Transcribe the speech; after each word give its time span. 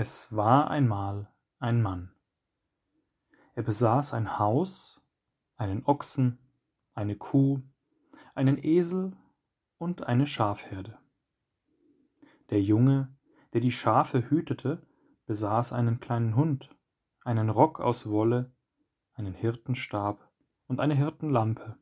Es 0.00 0.32
war 0.36 0.70
einmal 0.70 1.28
ein 1.58 1.82
Mann. 1.82 2.14
Er 3.56 3.64
besaß 3.64 4.14
ein 4.14 4.38
Haus, 4.38 5.02
einen 5.56 5.84
Ochsen, 5.86 6.38
eine 6.94 7.16
Kuh, 7.16 7.62
einen 8.36 8.62
Esel 8.62 9.16
und 9.76 10.04
eine 10.04 10.28
Schafherde. 10.28 11.00
Der 12.50 12.62
Junge, 12.62 13.12
der 13.52 13.60
die 13.60 13.72
Schafe 13.72 14.30
hütete, 14.30 14.86
besaß 15.26 15.72
einen 15.72 15.98
kleinen 15.98 16.36
Hund, 16.36 16.72
einen 17.24 17.50
Rock 17.50 17.80
aus 17.80 18.08
Wolle, 18.08 18.54
einen 19.14 19.34
Hirtenstab 19.34 20.30
und 20.68 20.78
eine 20.78 20.94
Hirtenlampe. 20.94 21.76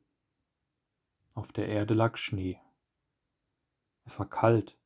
Auf 1.34 1.52
der 1.52 1.68
Erde 1.68 1.92
lag 1.92 2.16
Schnee. 2.16 2.58
Es 4.04 4.18
war 4.18 4.26
kalt 4.26 4.80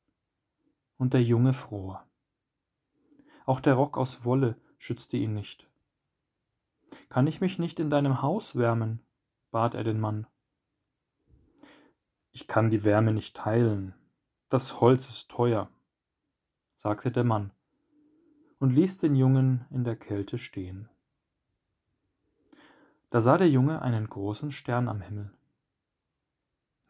und 0.96 1.12
der 1.12 1.22
Junge 1.22 1.52
fror. 1.52 2.09
Auch 3.50 3.58
der 3.58 3.74
Rock 3.74 3.98
aus 3.98 4.24
Wolle 4.24 4.54
schützte 4.78 5.16
ihn 5.16 5.34
nicht. 5.34 5.68
Kann 7.08 7.26
ich 7.26 7.40
mich 7.40 7.58
nicht 7.58 7.80
in 7.80 7.90
deinem 7.90 8.22
Haus 8.22 8.54
wärmen? 8.54 9.00
bat 9.50 9.74
er 9.74 9.82
den 9.82 9.98
Mann. 9.98 10.28
Ich 12.30 12.46
kann 12.46 12.70
die 12.70 12.84
Wärme 12.84 13.12
nicht 13.12 13.36
teilen. 13.36 13.92
Das 14.48 14.80
Holz 14.80 15.10
ist 15.10 15.32
teuer, 15.32 15.68
sagte 16.76 17.10
der 17.10 17.24
Mann 17.24 17.50
und 18.60 18.70
ließ 18.70 18.98
den 18.98 19.16
Jungen 19.16 19.66
in 19.70 19.82
der 19.82 19.96
Kälte 19.96 20.38
stehen. 20.38 20.88
Da 23.10 23.20
sah 23.20 23.36
der 23.36 23.50
Junge 23.50 23.82
einen 23.82 24.08
großen 24.08 24.52
Stern 24.52 24.88
am 24.88 25.00
Himmel. 25.00 25.34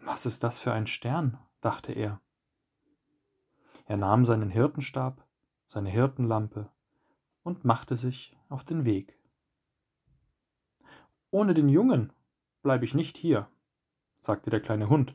Was 0.02 0.26
ist 0.26 0.44
das 0.44 0.58
für 0.58 0.74
ein 0.74 0.86
Stern? 0.86 1.38
dachte 1.62 1.92
er. 1.92 2.20
Er 3.86 3.96
nahm 3.96 4.26
seinen 4.26 4.50
Hirtenstab, 4.50 5.26
seine 5.70 5.88
Hirtenlampe 5.88 6.68
und 7.44 7.64
machte 7.64 7.94
sich 7.94 8.36
auf 8.48 8.64
den 8.64 8.84
Weg. 8.84 9.16
Ohne 11.30 11.54
den 11.54 11.68
Jungen 11.68 12.12
bleibe 12.60 12.84
ich 12.84 12.92
nicht 12.92 13.16
hier, 13.16 13.48
sagte 14.18 14.50
der 14.50 14.60
kleine 14.60 14.88
Hund 14.88 15.14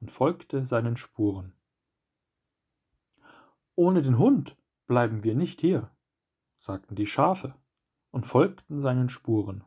und 0.00 0.12
folgte 0.12 0.64
seinen 0.64 0.96
Spuren. 0.96 1.54
Ohne 3.74 4.00
den 4.02 4.16
Hund 4.16 4.56
bleiben 4.86 5.24
wir 5.24 5.34
nicht 5.34 5.60
hier, 5.60 5.90
sagten 6.56 6.94
die 6.94 7.06
Schafe 7.06 7.56
und 8.12 8.26
folgten 8.26 8.80
seinen 8.80 9.08
Spuren. 9.08 9.64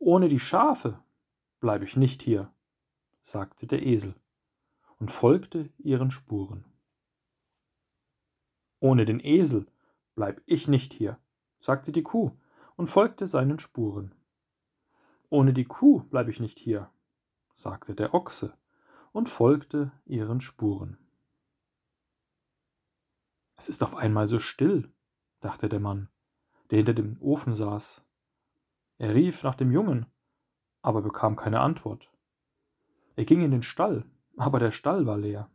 Ohne 0.00 0.26
die 0.26 0.40
Schafe 0.40 0.98
bleibe 1.60 1.84
ich 1.84 1.94
nicht 1.94 2.22
hier, 2.22 2.52
sagte 3.22 3.68
der 3.68 3.86
Esel 3.86 4.16
und 4.98 5.12
folgte 5.12 5.70
ihren 5.78 6.10
Spuren. 6.10 6.67
Ohne 8.80 9.04
den 9.04 9.20
Esel 9.20 9.66
bleib 10.14 10.40
ich 10.46 10.68
nicht 10.68 10.92
hier, 10.92 11.18
sagte 11.56 11.92
die 11.92 12.02
Kuh 12.02 12.32
und 12.76 12.86
folgte 12.86 13.26
seinen 13.26 13.58
Spuren. 13.58 14.14
Ohne 15.30 15.52
die 15.52 15.64
Kuh 15.64 16.00
bleib 16.10 16.28
ich 16.28 16.40
nicht 16.40 16.58
hier, 16.58 16.90
sagte 17.54 17.94
der 17.94 18.14
Ochse 18.14 18.56
und 19.12 19.28
folgte 19.28 19.92
ihren 20.06 20.40
Spuren. 20.40 20.98
Es 23.56 23.68
ist 23.68 23.82
auf 23.82 23.96
einmal 23.96 24.28
so 24.28 24.38
still, 24.38 24.92
dachte 25.40 25.68
der 25.68 25.80
Mann, 25.80 26.08
der 26.70 26.78
hinter 26.78 26.94
dem 26.94 27.20
Ofen 27.20 27.54
saß. 27.54 28.02
Er 28.98 29.14
rief 29.14 29.42
nach 29.42 29.56
dem 29.56 29.72
Jungen, 29.72 30.06
aber 30.82 31.02
bekam 31.02 31.34
keine 31.34 31.60
Antwort. 31.60 32.10
Er 33.16 33.24
ging 33.24 33.40
in 33.40 33.50
den 33.50 33.62
Stall, 33.62 34.04
aber 34.36 34.60
der 34.60 34.70
Stall 34.70 35.06
war 35.06 35.18
leer. 35.18 35.50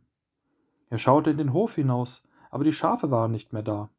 Er 0.90 0.98
schaute 0.98 1.30
in 1.30 1.38
den 1.38 1.54
Hof 1.54 1.76
hinaus, 1.76 2.22
aber 2.54 2.62
die 2.62 2.72
Schafe 2.72 3.10
waren 3.10 3.32
nicht 3.32 3.52
mehr 3.52 3.64
da. 3.64 3.90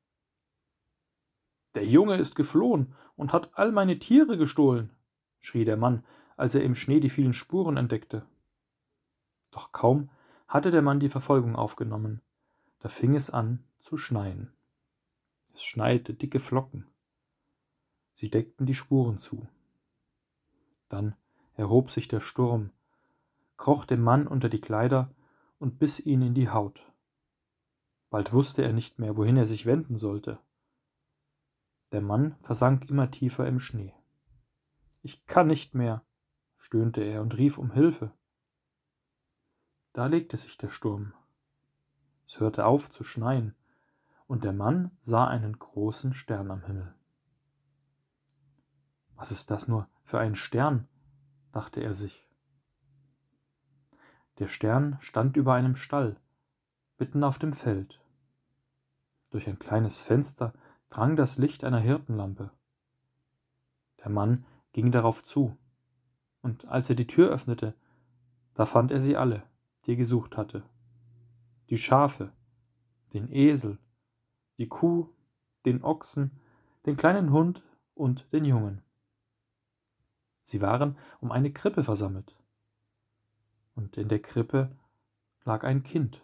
Der 1.73 1.85
Junge 1.85 2.15
ist 2.15 2.35
geflohen 2.35 2.93
und 3.17 3.33
hat 3.33 3.49
all 3.51 3.73
meine 3.73 3.99
Tiere 3.99 4.37
gestohlen, 4.37 4.95
schrie 5.41 5.65
der 5.65 5.75
Mann, 5.75 6.05
als 6.37 6.55
er 6.55 6.63
im 6.63 6.73
Schnee 6.73 7.01
die 7.01 7.09
vielen 7.09 7.33
Spuren 7.33 7.75
entdeckte. 7.75 8.25
Doch 9.51 9.73
kaum 9.73 10.09
hatte 10.47 10.71
der 10.71 10.81
Mann 10.81 11.01
die 11.01 11.09
Verfolgung 11.09 11.57
aufgenommen, 11.57 12.21
da 12.79 12.87
fing 12.87 13.13
es 13.13 13.29
an 13.29 13.61
zu 13.77 13.97
schneien. 13.97 14.53
Es 15.53 15.61
schneite 15.65 16.13
dicke 16.13 16.39
Flocken. 16.39 16.87
Sie 18.13 18.29
deckten 18.29 18.65
die 18.65 18.73
Spuren 18.73 19.17
zu. 19.17 19.49
Dann 20.87 21.17
erhob 21.55 21.91
sich 21.91 22.07
der 22.07 22.21
Sturm, 22.21 22.69
kroch 23.57 23.83
dem 23.83 24.01
Mann 24.01 24.27
unter 24.27 24.47
die 24.47 24.61
Kleider 24.61 25.13
und 25.59 25.77
biss 25.77 25.99
ihn 25.99 26.21
in 26.21 26.33
die 26.33 26.47
Haut. 26.47 26.89
Bald 28.15 28.31
wusste 28.31 28.63
er 28.63 28.71
nicht 28.71 28.97
mehr, 28.97 29.17
wohin 29.17 29.35
er 29.35 29.45
sich 29.45 29.65
wenden 29.65 29.97
sollte. 29.97 30.39
Der 31.91 31.99
Mann 31.99 32.37
versank 32.43 32.89
immer 32.89 33.11
tiefer 33.11 33.45
im 33.45 33.59
Schnee. 33.59 33.93
Ich 35.01 35.25
kann 35.25 35.47
nicht 35.47 35.75
mehr, 35.75 36.01
stöhnte 36.55 37.01
er 37.01 37.21
und 37.21 37.37
rief 37.37 37.57
um 37.57 37.73
Hilfe. 37.73 38.13
Da 39.91 40.05
legte 40.05 40.37
sich 40.37 40.57
der 40.57 40.69
Sturm. 40.69 41.13
Es 42.25 42.39
hörte 42.39 42.65
auf 42.65 42.89
zu 42.89 43.03
schneien, 43.03 43.53
und 44.27 44.45
der 44.45 44.53
Mann 44.53 44.91
sah 45.01 45.27
einen 45.27 45.59
großen 45.59 46.13
Stern 46.13 46.51
am 46.51 46.63
Himmel. 46.63 46.95
Was 49.15 49.29
ist 49.31 49.51
das 49.51 49.67
nur 49.67 49.89
für 50.03 50.19
ein 50.19 50.35
Stern? 50.35 50.87
dachte 51.51 51.81
er 51.81 51.93
sich. 51.93 52.25
Der 54.39 54.47
Stern 54.47 54.95
stand 55.01 55.35
über 55.35 55.53
einem 55.53 55.75
Stall, 55.75 56.15
mitten 56.97 57.25
auf 57.25 57.39
dem 57.39 57.51
Feld. 57.51 57.99
Durch 59.35 59.49
ein 59.49 59.59
kleines 59.59 60.01
Fenster 60.01 60.53
drang 60.87 61.17
das 61.17 61.37
Licht 61.37 61.65
einer 61.65 61.81
Hirtenlampe. 61.81 62.51
Der 64.01 64.09
Mann 64.09 64.45
ging 64.71 64.91
darauf 64.91 65.25
zu, 65.25 65.57
und 66.41 66.69
als 66.69 66.89
er 66.89 66.95
die 66.95 67.05
Tür 67.05 67.31
öffnete, 67.31 67.75
da 68.53 68.65
fand 68.65 68.91
er 68.91 69.01
sie 69.01 69.17
alle, 69.17 69.43
die 69.83 69.91
er 69.91 69.97
gesucht 69.97 70.37
hatte. 70.37 70.63
Die 71.69 71.77
Schafe, 71.77 72.31
den 73.11 73.29
Esel, 73.29 73.77
die 74.57 74.69
Kuh, 74.69 75.09
den 75.65 75.83
Ochsen, 75.83 76.31
den 76.85 76.95
kleinen 76.95 77.33
Hund 77.33 77.61
und 77.93 78.31
den 78.31 78.45
Jungen. 78.45 78.83
Sie 80.43 80.61
waren 80.61 80.97
um 81.19 81.33
eine 81.33 81.51
Krippe 81.51 81.83
versammelt. 81.83 82.37
Und 83.75 83.97
in 83.97 84.07
der 84.07 84.21
Krippe 84.21 84.71
lag 85.43 85.65
ein 85.65 85.83
Kind. 85.83 86.21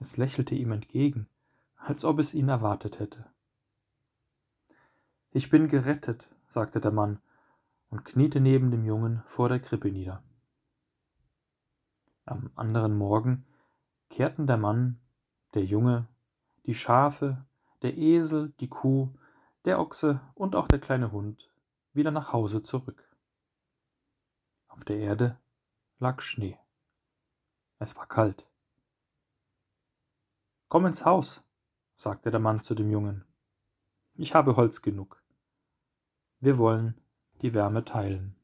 Es 0.00 0.16
lächelte 0.16 0.54
ihm 0.54 0.72
entgegen 0.72 1.28
als 1.84 2.04
ob 2.04 2.18
es 2.18 2.32
ihn 2.32 2.48
erwartet 2.48 2.98
hätte. 2.98 3.26
Ich 5.30 5.50
bin 5.50 5.68
gerettet, 5.68 6.28
sagte 6.48 6.80
der 6.80 6.92
Mann 6.92 7.20
und 7.90 8.04
kniete 8.04 8.40
neben 8.40 8.70
dem 8.70 8.84
Jungen 8.84 9.22
vor 9.26 9.50
der 9.50 9.60
Krippe 9.60 9.90
nieder. 9.90 10.22
Am 12.24 12.50
anderen 12.54 12.96
Morgen 12.96 13.44
kehrten 14.08 14.46
der 14.46 14.56
Mann, 14.56 14.98
der 15.52 15.64
Junge, 15.64 16.08
die 16.64 16.74
Schafe, 16.74 17.44
der 17.82 17.98
Esel, 17.98 18.54
die 18.60 18.68
Kuh, 18.68 19.10
der 19.66 19.78
Ochse 19.78 20.20
und 20.34 20.56
auch 20.56 20.68
der 20.68 20.80
kleine 20.80 21.12
Hund 21.12 21.50
wieder 21.92 22.10
nach 22.10 22.32
Hause 22.32 22.62
zurück. 22.62 23.14
Auf 24.68 24.84
der 24.84 24.96
Erde 24.96 25.38
lag 25.98 26.22
Schnee. 26.22 26.58
Es 27.78 27.94
war 27.96 28.06
kalt. 28.06 28.46
Komm 30.68 30.86
ins 30.86 31.04
Haus, 31.04 31.43
sagte 31.96 32.30
der 32.30 32.40
Mann 32.40 32.62
zu 32.62 32.74
dem 32.74 32.90
Jungen. 32.90 33.24
Ich 34.16 34.34
habe 34.34 34.56
Holz 34.56 34.82
genug. 34.82 35.22
Wir 36.40 36.58
wollen 36.58 37.00
die 37.42 37.54
Wärme 37.54 37.84
teilen. 37.84 38.36